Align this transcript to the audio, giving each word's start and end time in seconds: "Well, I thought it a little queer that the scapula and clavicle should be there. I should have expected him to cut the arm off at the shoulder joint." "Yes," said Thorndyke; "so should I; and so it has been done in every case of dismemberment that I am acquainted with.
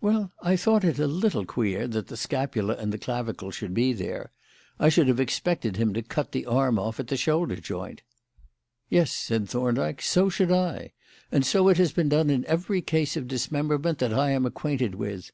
"Well, 0.00 0.32
I 0.40 0.56
thought 0.56 0.82
it 0.82 0.98
a 0.98 1.06
little 1.06 1.44
queer 1.44 1.86
that 1.88 2.06
the 2.06 2.16
scapula 2.16 2.76
and 2.76 2.98
clavicle 2.98 3.50
should 3.50 3.74
be 3.74 3.92
there. 3.92 4.32
I 4.80 4.88
should 4.88 5.08
have 5.08 5.20
expected 5.20 5.76
him 5.76 5.92
to 5.92 6.00
cut 6.00 6.32
the 6.32 6.46
arm 6.46 6.78
off 6.78 6.98
at 6.98 7.08
the 7.08 7.18
shoulder 7.18 7.56
joint." 7.56 8.02
"Yes," 8.88 9.12
said 9.12 9.46
Thorndyke; 9.46 10.00
"so 10.00 10.30
should 10.30 10.50
I; 10.52 10.94
and 11.30 11.44
so 11.44 11.68
it 11.68 11.76
has 11.76 11.92
been 11.92 12.08
done 12.08 12.30
in 12.30 12.46
every 12.46 12.80
case 12.80 13.14
of 13.14 13.28
dismemberment 13.28 13.98
that 13.98 14.14
I 14.14 14.30
am 14.30 14.46
acquainted 14.46 14.94
with. 14.94 15.30